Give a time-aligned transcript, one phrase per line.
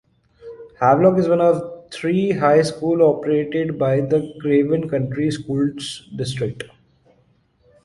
[0.79, 6.63] Havelock is one of three high schools operated by the Craven County Schools district.